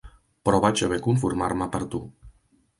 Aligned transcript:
Però 0.47 0.61
vaig 0.63 0.81
haver 0.87 0.99
conformar-me 1.09 1.71
per 1.77 1.85
tu. 1.95 2.05